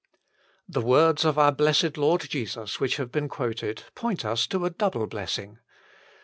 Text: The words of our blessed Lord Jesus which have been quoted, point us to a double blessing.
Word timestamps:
The 0.67 0.81
words 0.81 1.23
of 1.25 1.37
our 1.37 1.51
blessed 1.51 1.95
Lord 1.95 2.21
Jesus 2.21 2.79
which 2.79 2.97
have 2.97 3.11
been 3.11 3.29
quoted, 3.29 3.83
point 3.93 4.25
us 4.25 4.47
to 4.47 4.65
a 4.65 4.71
double 4.71 5.05
blessing. 5.05 5.59